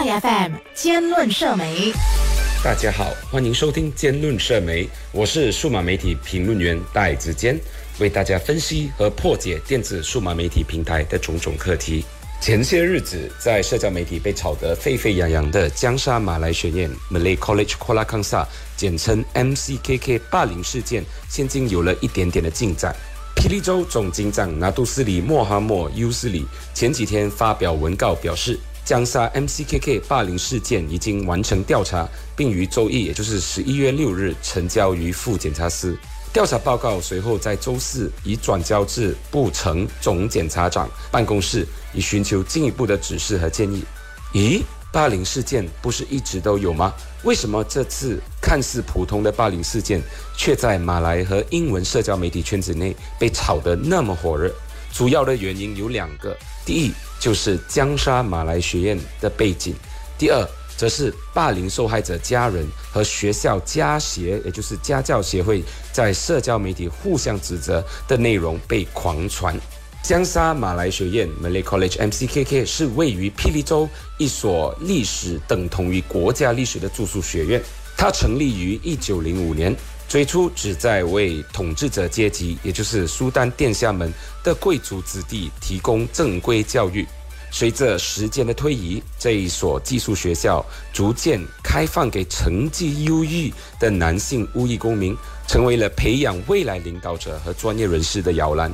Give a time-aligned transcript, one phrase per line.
[0.00, 1.92] My FM 兼论社媒。
[2.64, 7.60] 大家好，欢迎收听兼论社媒，我是数码媒体评论员戴子坚，
[7.98, 12.02] 为大家分析和破解电子数码媒体平台的种种课题。
[12.40, 18.46] 前些日子，在社交媒体被炒得沸沸扬扬的江沙马来学院 （Malay College Kuala Kangsar），
[18.78, 22.96] 简称 MCKK 霸凌事件，现今有了一点点的进展。
[23.36, 26.44] 霹雳州总警长拿杜斯里莫哈默尤斯里
[26.74, 35.96] 前几天发表文告表示，江沙 MCKK 霸凌事件已经完成调查，并于周一，也就是十一月六日，呈交于副检察司。
[36.32, 43.84] 调查报告随后在周四已转交至部城总检察长办公室，以寻求进一步的指示和建议。
[44.32, 46.94] 咦，霸凌事件不是一直都有吗？
[47.24, 50.00] 为什么这次看似普通的霸凌事件，
[50.36, 54.52] 却在马来和英文社交媒体圈子内被炒得那么火热？
[54.92, 59.74] 主要的原因有两个：第一，就是江沙马来学院的背景；
[60.18, 60.44] 第二。
[60.76, 65.62] 则是霸凌受害者家人和学校家协，也就是家教协会，
[65.92, 69.54] 在社交媒体互相指责的内容被狂传。
[70.02, 77.62] 江沙马来学院 （Malay College MCKK） 是位于霹雳州一所历史等同于国家历史的住宿学院。
[77.94, 79.76] 它成立于1905年，
[80.10, 87.06] 最初旨在为统治者阶级，也就是苏丹殿下们的贵族子弟提供正规教育。
[87.52, 95.16] 随着时间的推移，这一所寄宿学校逐渐开放给成绩优异的男性乌裔公民，
[95.46, 98.68] 成为了培养未来领导者和专业人士的摇篮。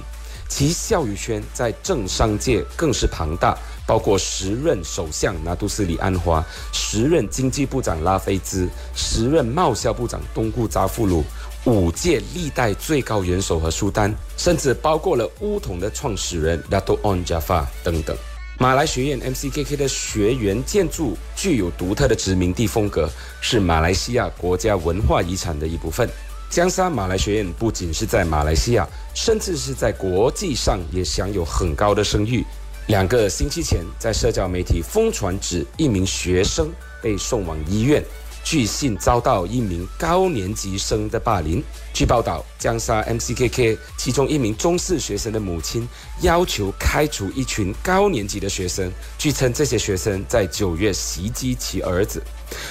[0.49, 3.55] 其校友圈在政商界更是庞大，
[3.87, 11.25] 包括时任首相拿督斯里安华、时任经济部长拉菲兹、时任贸销部长东姑扎富鲁、
[11.65, 18.17] 五届历代最高元首和苏丹，甚至包括了乌统的创始人 Dato On jafa 等等。
[18.59, 23.09] 马来学院 MCKK 的学员建筑具有独特的殖民地风格，
[23.41, 26.09] 是马来西亚国家文化遗产的一部分。
[26.49, 32.43] 江沙马来学院不仅是在马来西亚，甚至是在国际上也享有很高的声誉。
[32.87, 36.71] 两个星期前，在社交媒体疯传指一名学生
[37.03, 38.03] 被送往医院。
[38.45, 41.61] 据信遭到一名高年级生的霸凌。
[41.93, 45.89] 据报道，江沙 MCKK 其中一名中四学生的母亲
[46.21, 48.89] 要求开除一群高年级的学生。
[49.19, 52.23] 据称，这些学生在九月袭击其儿子。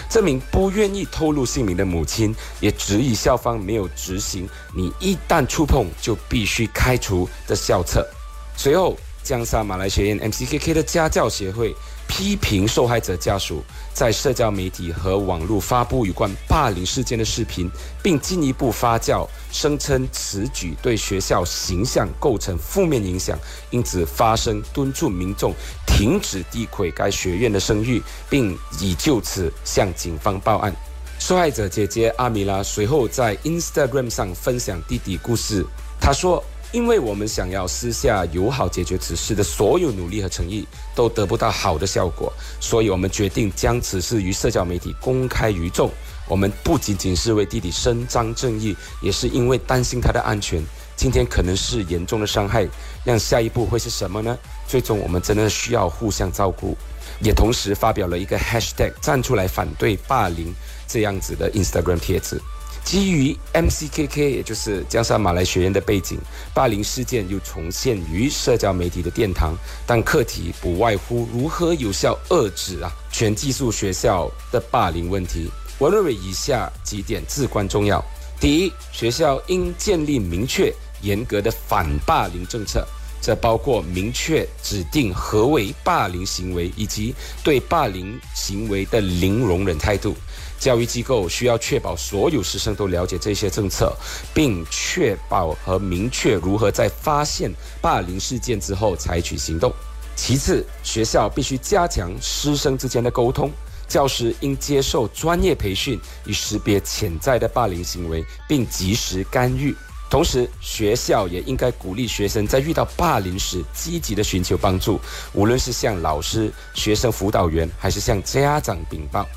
[0.09, 8.07] 这名不愿意透露姓名的母亲也质疑校方没有执行“你一旦触碰就必须开除”的校策。
[8.55, 11.75] 随后，江沙马来学院 MCKK 的家教协会。
[12.07, 17.69] 批评受害者家属在社交媒体和网络发布有关霸凌事件的视频，
[18.01, 23.37] 并进一步发酵，声称此举对学校形象构成负面影响，
[23.71, 25.51] 因此发声敦促民众
[25.87, 30.73] 停止诋毁该学院的声誉，并已就此向警方报案。
[31.17, 35.65] 受害者姐姐阿米拉随后在 Instagram 上分享弟弟故事，
[35.99, 36.41] 她说。
[36.75, 45.89] 因为我们想要私下友好解决此事的所有努力和诚意都得不到好的效果，所以我们决定将此事于社交媒体公开于众。
[46.27, 50.61] 我们不仅仅是为弟弟伸张正义，也是因为担心他的安全。
[50.97, 52.67] 今天可能是严重的伤害，
[53.05, 54.37] 让下一步会是什么呢？
[54.67, 56.75] 最终我们真的需要互相照顾。
[57.21, 60.53] 也同时发表了一个 hashtag 站出来反对霸凌
[60.85, 62.41] 这样子的 Instagram 帖子。
[62.85, 66.19] 基于 MCKK，也就是江沙马来学院的背景，
[66.53, 69.56] 霸凌事件又重现于社交媒体的殿堂，
[69.88, 75.50] 但课题不外乎如何有效遏制啊全寄宿学校的霸凌问题。
[75.79, 78.01] 我认为以下几点至关重要：
[78.40, 80.72] 第一，学校应建立明确、
[81.02, 82.88] 严格的反霸凌政策，
[83.25, 87.11] 这包括明确指定何为霸凌行为，以及
[87.43, 90.15] 对霸凌行为的零容忍态度。
[90.59, 93.91] 教育机构需要确保所有师生都了解这些政策，
[94.31, 99.73] 并确保和明确如何在发现霸凌事件之后采取行动。
[100.15, 103.51] 其次，学校必须加强师生之间的沟通，
[103.87, 109.75] 教师应接受专业培训，以识别潜在的霸凌行为，并及时干预。
[110.16, 114.97] 同时，学校也应该鼓励学生在遇到霸凌时积极的寻求帮助，
[115.34, 119.28] 无论是向老师、学生辅导员，还是向家长禀报。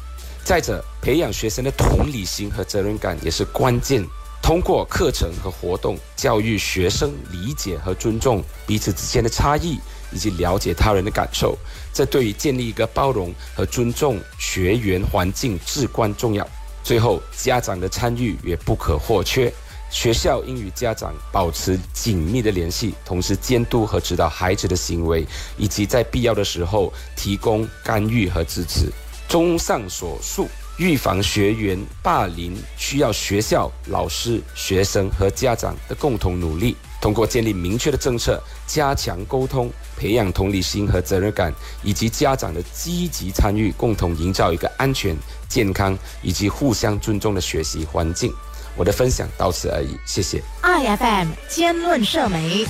[0.45, 4.07] 再者，培养学生的同理心和责任感也是关键。
[4.41, 9.81] 通过课程和活动，教育学生理解和尊重彼此之间的差异，
[10.13, 11.59] 以及了解他人的感受，
[11.93, 16.49] 这对于建立一个包容和尊重学员环境至关重要。
[16.85, 19.53] 最后，家长的参与也不可或缺。
[19.91, 25.27] 学校应与家长保持紧密的联系，同时监督和指导孩子的行为，
[25.57, 28.93] 以及在必要的时候提供干预和支持。
[29.29, 30.49] 综上所述，
[30.79, 36.77] 预防学员霸凌需要学校、老师、学生和家长的共同努力。
[37.01, 45.17] 通过建立明确的政策，加强沟通，培养同理心和责任感，以及家长的积极参与，共同营造一个安全、
[45.49, 48.33] 健康以及互相尊重的学习环境。
[48.79, 50.41] 我的分享到此而已，谢谢。
[50.63, 52.65] IFM 兼论社媒。